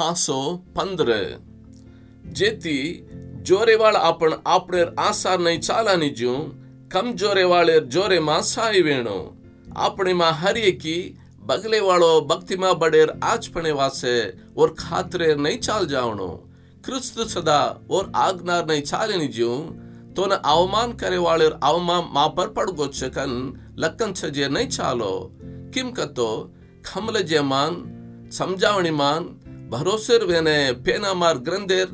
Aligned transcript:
હાસો 0.00 0.40
પંદર 0.74 1.10
જેથી 2.34 2.84
જોરેવાળ 3.44 3.98
આપણ 4.00 4.36
આપણે 4.48 4.82
આસારને 5.00 5.54
ચાલાની 5.60 6.12
જ્યું 6.14 6.44
કમ 6.90 7.08
જોરેવાળે 7.16 7.76
જોરેમાં 7.88 8.46
સાય 8.46 8.84
વેણો 8.84 9.18
આપણેમાં 9.78 10.38
હરિયકી 10.38 11.02
બગલે 11.44 11.80
વાળો 11.82 12.12
ભક્તિમાં 12.24 12.78
બડેર 12.78 13.10
આજપણે 13.24 13.72
વાસે 13.74 14.14
ઓર 14.56 14.70
ખાતરે 14.76 15.28
નહીં 15.36 15.60
ચાલ 15.62 15.84
જાવણો 15.88 16.30
ಕ್ರಿಸ್ತು 16.84 17.22
ಸದಾ 17.26 17.60
ಓರ್ 17.88 18.06
ಆಗ್ನಾರ್ನ 18.18 18.76
ಚಾಲೆ 18.84 19.16
ನಿಜು 19.16 19.52
ತೋನ 20.16 20.32
ಅವಮಾನ್ 20.52 20.92
ಕರೆವಾಳರ್ 20.94 21.56
ಅವಮಾನ್ 21.62 22.06
ಮಾಪರ್ 22.16 22.54
ಪಡ್ಗೊಚ್ಚಕನ್ 22.56 23.36
ಲಕ್ಕನ್ 23.76 24.14
ಸಜೆ 24.14 24.46
ನೈ 24.48 24.64
ಚಾಲೋ 24.76 25.12
ಕಿಮ್ 25.70 25.92
ಕತ್ತೋ 25.92 26.30
ಖಮಲ 26.82 27.16
ಜಮಾನ್ 27.30 27.76
ಸಂಜಾವಣಿ 28.30 28.92
ಮಾನ್ 28.92 29.26
ભરોસેરવેને 29.70 30.58
પેનામાર 30.84 31.36
ગ્રંદેર 31.38 31.88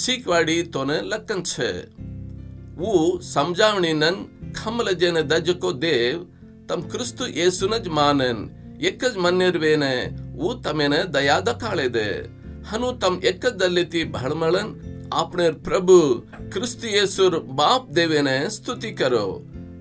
ಸೀಕ್ವಾಡಿ 0.00 0.56
ತೋನೆ 0.72 0.98
ಲಕ್ಕಂಚೆ 1.10 1.70
ವು 2.76 2.92
ಸಂಜಾವಣಿನನ್ 3.32 4.20
ಖಮಲಜೇನ 4.58 5.18
ದಜಕೋ 5.32 5.70
ದೇವ್ 5.82 6.20
ತಮ್ 6.70 6.84
ಕ್ರಿಸ್ತು 6.90 7.24
ಯೇಸುನಜ್ 7.36 7.90
ಮಾನನ್ 7.98 8.42
ಎಕ್ಕಜ್ 8.82 9.18
ಮನ್ನಿರ್ವೇನೆ 9.18 9.94
ವು 10.34 10.50
ತಮೇನ 10.60 10.94
ದಯಾದ 11.14 11.50
ಕಾಳೆದೆ 11.62 12.08
ಹನು 12.70 12.88
ತಮ್ 12.98 13.18
ಎಕ್ಕದಲ್ಲಿತಿ 13.22 14.02
ಬಹಳಮಳನ್ 14.08 14.72
ಆಪ್ಣೇರ್ 15.14 15.56
ಪ್ರಭು 15.60 15.96
ಕ್ರಿಸ್ತು 16.48 16.88
ಯೇಸುರ್ 16.88 17.38
ಬಾಪ್ 17.54 17.88
ದೇವೇನೆ 17.96 18.38
ಸ್ತುತಿ 18.50 18.92
ಕರೋ 18.92 19.26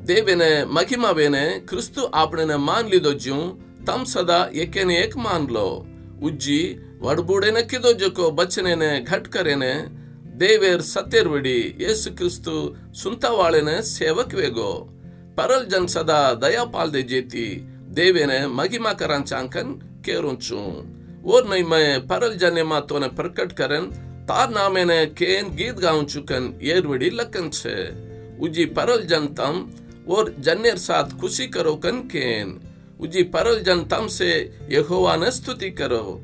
ದೇವೇನೆ 0.08 0.52
ಮಹಿಮಾವೇನೆ 0.76 1.46
ಕ್ರಿಸ್ತು 1.70 2.04
ಆಪ್ಣೆನ 2.22 2.54
ಮಾನ್ಲಿದೊಜ್ಜು 2.68 3.40
ತಮ್ 3.86 4.06
ಸದಾ 4.06 4.40
ಎಕ್ಕೆನೆ 4.64 4.96
ಎಕ್ 5.04 5.18
ಮಾನ್ಲೋ 5.18 5.70
ಉಜ್ಜಿ 6.28 6.60
ವಡ್ಬುಡೆನಕ್ಕಿದೋ 7.06 7.92
ಜೊಕೋ 8.02 8.26
ಬಚ್ಚನೇನೆ 8.40 8.92
ಘಟ್ಕರೇನೆ 9.12 9.74
ದೇವೇರ್ 10.42 10.84
ಸತ್ಯರ್ವಿಡಿ 10.94 11.58
ಯೇಸು 11.84 12.10
ಕ್ರಿಸ್ತು 12.20 12.56
ಸುಂತವಾಳೆನೆ 13.02 13.76
ಸೇವಕ್ವೇಗೋ 13.96 14.70
ಪರಲ್ 15.40 15.68
ಜನ್ 15.74 15.90
ಸದಾ 15.96 16.22
ದಯಾಪಾಲ್ದೆ 16.44 17.04
ಜೇತಿ 17.12 17.48
ದೇವೇನೆ 18.00 18.40
ಮಗಿಮಾ 18.60 18.94
ಕರಾಂಚಾಂಕನ್ 19.02 19.74
ಕೇರುಂಚು 20.08 20.62
और 21.26 21.48
नहीं 21.48 21.64
मैं 21.66 22.08
परल 22.08 22.34
जने 22.36 22.64
मातोने 22.64 23.08
प्रकट 23.12 23.52
करन 23.54 23.86
तार 24.28 24.50
नामे 24.50 24.84
ने 24.86 25.06
केन 25.12 25.50
गीत 25.56 25.80
गाऊं 25.80 26.04
चुकन 26.06 26.44
ये 26.62 26.80
रुड़ी 26.80 27.10
लकन 27.12 27.50
छे 27.52 27.76
उजी 28.40 28.66
परल 28.72 29.02
जनतम 29.06 29.56
और 30.10 30.34
जन्नेर 30.40 30.78
साथ 30.80 31.18
खुशी 31.20 31.48
करो 31.50 31.74
कन 31.78 31.98
केन 32.08 32.48
ఉజి 33.00 33.22
పరల్ 33.24 33.62
జన్ 33.64 33.90
తమ్సే 33.90 34.52
యహోవాన 34.72 35.30
స్థుతి 35.30 35.70
కరో 35.72 36.20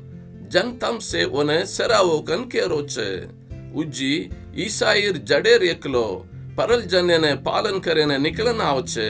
జన్ 0.48 0.80
తమ్సే 0.80 1.24
ఒనే 1.24 1.64
సెరావో 1.64 2.18
కన్ 2.18 2.50
కేరోచే 2.50 3.28
ઉજ્જી 3.74 4.30
ઈસાઈર 4.56 5.16
જડેર 5.16 5.64
એકલો 5.64 6.24
પરલજન 6.54 7.10
એને 7.10 7.34
પાલન 7.34 7.78
કરીને 7.78 8.18
નીકળન 8.18 8.60
આવશે 8.62 9.08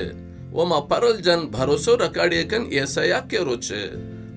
ઓમાં 0.54 0.88
પરલજન 0.88 1.40
ભરોસો 1.40 1.94
રકાડીએ 1.94 2.44
કન 2.44 2.62
એસયા 2.62 3.20
કેરો 3.20 3.56
છે. 3.56 3.82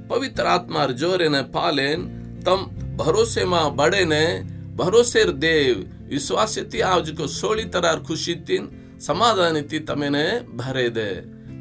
પવિત્ર 0.08 0.44
આત્માર 0.44 0.92
જોર 0.92 1.22
એને 1.22 1.42
પાલેન, 1.42 2.00
તમ 2.46 2.62
ભરોસેમાં 2.98 3.76
બળેને, 3.76 4.44
ભરોસેર 4.76 5.32
દેવ, 5.32 5.76
વિશ્વાસથી 6.08 6.82
આવજકો 6.82 7.26
સોળી 7.26 7.64
તરાર 7.64 8.00
ખુશીથી 8.00 8.60
સમાધાનથી 9.00 9.80
તમેને 9.80 10.40
ભરે 10.40 10.90
દે. 10.90 11.12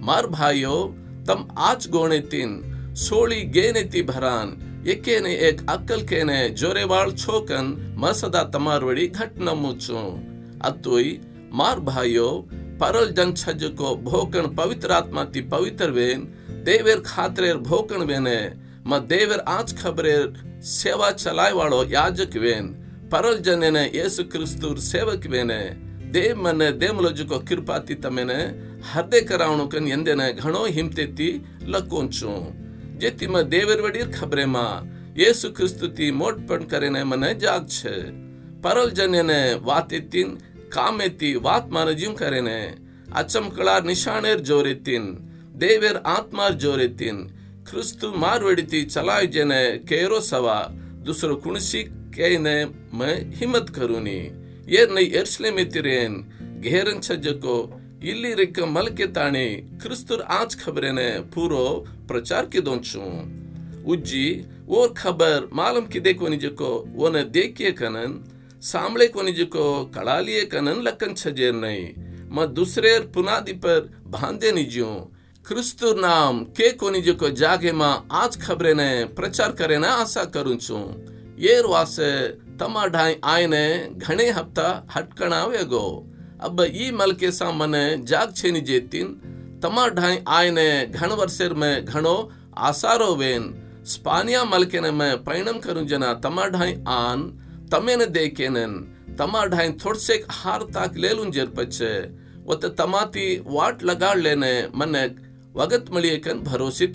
માર 0.01 0.27
ભાઈઓ 0.27 0.95
तम 1.29 1.43
आज 1.63 1.87
गोणे 1.89 2.21
तीन 2.33 2.51
सोळी 2.99 3.41
गेने 3.55 3.83
ती 3.93 4.03
भरान 4.05 4.57
ಎಕ್ಕೇನೆ 4.93 5.31
ಏಕ್ 5.47 5.63
ಅಕ್ಕಲ್ಕೇನೆ 5.71 6.37
ಜೋರೆವಾಳ್ 6.59 7.11
ಛೋಕನ್ 7.23 7.71
ಮಸದ 8.03 8.39
ತಮಾರ್ವಡಿ 8.55 9.05
ಘಟ್ 9.19 9.39
ನಮ್ಮುಚು 9.39 10.03
ಅತ್ತುಯ್ 10.65 11.11
ಮಾರ್ 11.53 11.83
ಭಾಯೋ 11.89 12.29
ಪರಲ್ 12.81 13.13
ಜನ್ 13.15 13.35
ಛಜಕೋ 13.37 13.91
ಭೋಕಣ್ 14.05 14.49
ಪವಿತ್ರಾತ್ಮ 14.57 15.25
ತಿ 15.35 15.43
ಪವಿತ್ರವೇನ್ 15.49 16.23
ದೇವೇರ್ 16.67 17.03
ಖಾತ್ರೇರ್ 17.11 17.61
ಭೋಕಣ್ 17.69 18.07
ವೇನೆ 18.11 18.39
ಮ 18.87 19.01
ದೇವೇರ್ 19.11 19.45
ಆಚ್ 19.49 19.75
ಖಬರೇರ್ 19.83 20.31
ಸೇವಾ 20.77 21.11
ಚಲಾಯ್ 21.23 21.57
ವಾಳೋ 21.59 21.81
ಯಾಜಕ್ 21.97 22.39
ವೇನ್ 22.45 22.71
ಪರಲ್ 23.11 23.43
ಜನೇನೆ 23.45 23.85
ಯೇಸು 23.99 24.25
ಕ್ರಿಸ್ತುರ್ 24.25 24.81
ಸೇವಕ್ 24.91 25.29
ವೇನೆ 25.31 25.61
ದೇವ್ 26.15 26.39
ಮನೆ 26.39 26.69
ದೇ 26.81 26.89
ಮುಲಜುಕೊ 26.89 27.39
ಕಿರ್ಪಾತಿ 27.49 27.95
ತಮೆನೆ 27.95 28.39
ಹದ್ದೆ 28.91 29.21
ಕರಾವಣಕನ್ 29.21 29.89
ಎಂದೆನ 29.89 30.23
ಘಣೋ 30.43 30.63
ಹಿಂತೆತ್ತಿ 30.77 31.29
ಲಕ್ಕೋಂಚು 31.73 32.33
ಜೆತಿಮ 33.03 33.41
ದೇವರ್ 33.53 33.83
ವಡೀರ್ 33.83 34.13
ಖಬ್ರೆಮ 34.19 34.57
ಯೇಸು 35.19 35.47
ಕ್ರಿಸ್ತುತಿ 35.51 36.07
ಮೋಟ್ 36.13 36.41
ಪಣ್ 36.49 36.67
ಕರೆನೆ 36.67 37.03
ಮನೆ 37.05 37.31
ಜಾಗ್ 37.35 37.69
ಛೆ 37.71 37.95
ಪರಲ್ 38.65 38.95
ಜನ್ಯನೆ 38.95 39.41
ವಾತೆತ್ತಿನ್ 39.67 40.33
ಕಾಮೆತ್ತಿ 40.69 41.31
ವಾತ್ 41.39 41.71
ಮಾನಜಿಂ 41.71 42.15
ಕರೆನೆ 42.15 42.59
ಅಚ್ಚಮಕಳಾರ್ 43.17 43.87
ನಿಶಾಣೇರ್ 43.87 44.43
ಜೋರೆತ್ತಿನ್ 44.43 45.09
ದೇವೇರ್ 45.61 46.01
ಆತ್ಮಾರ್ 46.09 46.59
ಜೋರೆತ್ತಿನ್ 46.59 47.23
ಕ್ರಿಸ್ತು 47.63 48.09
ಮಾರ್ವೆಡಿತಿ 48.19 48.81
ಚಲಾಯ್ 48.91 49.31
ಜನೆ 49.33 49.63
ಕೇರೋ 49.89 50.19
ಸವಾ 50.29 50.59
ದುಸರು 51.07 51.37
ಕುಣಿಸಿ 51.41 51.81
ಕೇನೆ 52.17 52.57
ಮ 52.93 53.09
ಹಿಮ್ಮತ್ 53.35 53.73
ಕರುನಿ 53.73 54.21
என்னை 54.77 55.05
எர்ஸ்லேமித்திரேன் 55.19 56.17
घेरन 56.63 56.97
छज्जको 57.01 57.57
ಇಲ್ಲಿ 58.09 58.31
ರಿಕ್ಕ 58.35 58.67
ಮಲ್ಕೆ 58.75 59.07
ತಾಣೆ 59.17 59.45
ಕ್ರಿಸ್ತುರ್ 59.83 60.23
ಆಜ್ 60.35 60.55
ಖಬರೇನೆ 60.61 61.07
ಪೂರೋ 61.33 61.63
ಪ್ರಚಾರ್ 62.09 62.49
ಕಿದೊಂಚು 62.53 63.05
ಉಜ್ಜಿ 63.93 64.27
ಓರ್ 64.77 64.93
ಖಬರ್ 65.01 65.45
ಮಾಲಂ 65.59 65.85
ಕಿದೆ 65.95 66.13
ಕೊನಿಜಕೋ 66.13 66.71
ಓನ 67.03 67.23
ದೇಕಿಯ 67.35 67.71
ಕನನ್ 67.73 68.15
ಸಾಂಬಳೆ 68.63 69.07
ಕೊನಿಜಕೋ 69.09 69.65
ಕಳಾಲಿಯ 69.97 70.43
ಕನನ್ 70.53 70.81
ಲಕ್ಕನ್ 70.87 71.19
ಛಜೇರ್ 71.23 71.59
ನೈ 71.65 71.79
ಮ 72.31 72.45
ದುಸ್ರೇರ್ 72.57 73.07
ಪುನಾದಿ 73.15 73.57
ಪರ್ 73.65 73.85
ಭಾಂದೆ 74.15 74.53
ನಿಜಿಯೋ 74.53 74.93
ಕ್ರಿಸ್ತುರ್ 75.45 76.01
ನಾಮ್ 76.01 76.39
ಕೆ 76.57 76.69
ಕೊನಿಜಕೋ 76.81 77.31
ಜಾಗೆ 77.43 77.75
ಮಾ 77.81 77.91
ಆಜ್ 78.21 78.41
ಖಬರೇನೆ 78.41 78.91
ಪ್ರಚಾರ್ 79.19 79.57
ಕರೇನ 79.61 79.89
ಆಸಾ 79.99 80.25
ಕರುಂಚು 80.35 80.81
ಏರ್ 81.49 81.71
ವಾಸೆ 81.71 82.13
छू 82.61 82.75
येर 82.75 82.83
वासे 82.83 82.87
तमा 82.87 82.87
ढाई 82.87 83.15
आयने 83.23 83.89
घणे 83.97 84.29
हफ़्ता 84.31 84.87
हटकणा 84.91 85.45
वेगो 85.45 86.07
अब 86.41 86.61
ई 86.63 86.91
मलके 86.91 87.31
सा 87.31 87.51
मने 87.51 87.97
जाग 88.07 88.33
छेनी 88.37 88.61
जेतीन 88.61 89.15
तमा 89.63 89.87
ढाई 89.89 90.19
आयने 90.27 90.87
घण 90.87 91.11
वर्षेर 91.13 91.55
में 91.55 91.85
घणो 91.85 92.31
आसारो 92.57 93.15
वेन 93.15 93.55
स्पानिया 93.87 94.45
मलके 94.45 94.81
ने 94.81 94.91
मैं 94.91 95.25
पैणम 95.25 95.59
करूँ 95.59 95.87
जना 95.87 96.13
तमा 96.15 96.47
ढाई 96.47 96.75
आन 96.89 97.31
तमेने 97.73 98.07
देकेनन 98.07 98.73
तमा 99.19 99.45
ढाई 99.47 99.73
थोड़से 99.85 100.25
हार 100.31 100.63
ताक 100.75 100.97
लेलुं 100.97 101.31
जेर 101.31 101.47
पचे 101.47 101.93
वत 102.47 102.65
तमाती 102.79 103.43
वाट 103.47 103.83
लगाड़ 103.83 104.19
लेने 104.19 104.69
मने 104.75 105.07
वगत 105.57 105.85
मलियकन 105.93 106.43
भरोसे 106.45 106.87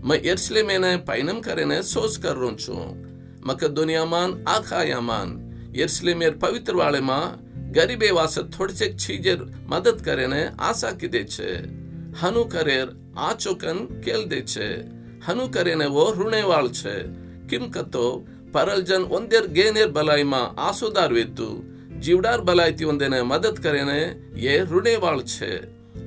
Yerşileme'ne 0.00 1.04
പൈനംകരനെ 1.04 1.82
സോസ് 1.82 2.20
കറുച്ചു 2.20 2.76
മക്കദോനിയമാൻ 3.46 4.30
ആഖായമാൻ 4.46 5.28
યર્સલેમેર 5.72 6.32
પવિત્ર 6.42 6.74
વાળેમાં 6.80 7.24
ગરીબ 7.76 8.02
એવા 8.02 8.26
થોડસેક 8.46 8.92
છીજેર 8.96 9.40
મદદ 9.70 9.98
કરીને 10.02 10.42
આશા 10.60 10.94
કીધે 11.00 11.22
છે 11.26 11.48
હનુ 12.20 12.42
કરેર 12.46 12.88
આ 13.18 13.34
ચોકન 13.36 13.78
કેલ 14.04 14.22
દે 14.26 14.40
છે 14.44 14.68
હનુ 15.26 15.44
કરીને 15.50 15.86
વો 15.88 16.04
ಋಣೇವಾಳ್ 16.14 16.70
છે 16.72 16.94
કિમ 17.48 17.64
કતો 17.70 18.06
પરલજન 18.54 19.04
ಒಂದೇર 19.10 19.44
ગેનેર 19.50 19.90
ભલાઈમાં 19.90 20.48
આસોદાર 20.58 21.10
વેતુ 21.12 21.48
જીવડાર 22.00 22.40
ભલાઈથી 22.42 22.90
ઓંદેને 22.92 23.20
મદદ 23.22 23.56
કરીને 23.64 24.00
એ 24.46 24.54
ಋಣೇવાಳ್ 24.64 25.22
છે 25.26 25.52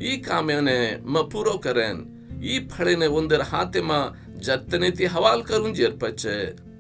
ઈ 0.02 0.18
કામ્યને 0.22 0.80
મ 1.04 1.16
પૂરો 1.32 1.56
કરેન 1.60 1.98
ಈ 2.52 2.54
ಫಳಿನ 2.74 3.04
ಒಂದರ 3.20 3.42
ಹಾತೆಮ 3.52 3.92
ಜತ್ತನೆತಿ 4.46 5.08
ಹವಾಲ್ 5.16 5.44
ಕರುಂಜೇರ್ಪಚ್ಚೆ 5.50 6.38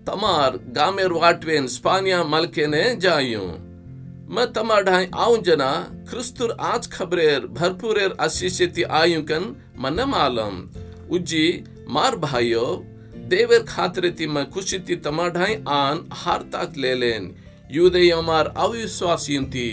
ತಮಾರ್ 0.08 0.56
ಗಾಮೇರ್ 0.78 1.18
ವಾಟ್ವೇನ್ 1.24 1.68
ಸ್ಪಾನಿಯಾ 1.78 2.22
ಮಲ್ಕೆನೆ 2.36 2.86
ಜಾಯು. 3.06 3.44
म 4.34 4.44
तमा 4.56 4.80
ढाई 4.81 5.06
आऊ 5.13 5.38
जना 5.46 5.72
ख्रिस्तुर 6.10 6.52
आज 6.63 6.88
खबरेर 6.92 7.46
भरपूरेर 7.48 8.12
आशीषेती 8.19 8.84
आयु 9.00 9.22
कन 9.22 9.44
मन 9.78 10.00
मालम 10.12 10.56
उजी 11.16 11.48
मार 11.88 12.16
भाइयो 12.18 12.64
देवेर 13.31 13.64
मैं 14.28 14.46
खुशी 14.46 14.78
खुशीती 14.78 14.96
तमा 15.07 15.28
ढाई 15.30 15.56
आन 15.69 16.00
हार 16.14 16.42
ताक 16.54 16.78
ले 16.78 16.94
लेन 16.96 17.28
युदय 17.72 18.14
मार 18.22 18.54
अविश्वासियंती 18.57 19.68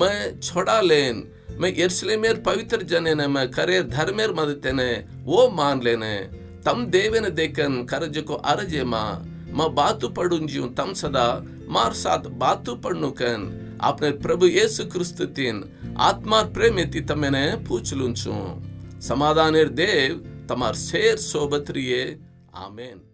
मैं 0.00 0.18
छोड़ा 0.40 0.80
लेन 0.82 1.22
मैं 1.62 1.72
यर्शलेमेर 1.78 2.36
पवित्र 2.36 2.82
जनेन, 2.82 3.20
मैं 3.30 3.50
करे 3.50 3.82
धर्मेर 3.82 4.32
मदते 4.32 4.72
ने 4.72 5.04
वो 5.24 5.48
मान 5.50 5.82
लेने। 5.82 6.16
तम 6.64 6.84
देवेन 6.86 7.28
देखन 7.34 7.84
करज 7.84 8.18
को 8.18 8.34
अरजे 8.34 8.84
माँ। 8.84 9.22
मैं 9.52 9.74
बातु 9.74 10.08
पढ़ूं 10.08 10.28
पड़ुंजियूं 10.28 10.68
तम 10.68 10.92
सदा 10.92 11.26
मार 11.68 11.92
साथ 11.92 12.18
बातु 12.18 12.74
पढ़नु 12.74 13.10
कन। 13.10 13.78
आपने 13.82 14.10
प्रभु 14.10 14.46
येसु 14.46 14.84
क्रिस्त 14.84 15.22
तीन, 15.22 15.64
आत्मा 16.00 16.42
प्रेमिति 16.42 17.00
तमेने 17.00 17.46
पूछ 17.68 17.94
लुंचू 17.94 18.34
समाधानेर 19.00 19.68
देव, 19.68 20.18
तमार 20.48 20.74
शेर 20.74 21.16
सोबत 21.16 21.70
रिये। 21.70 22.18
आमेन। 22.56 23.11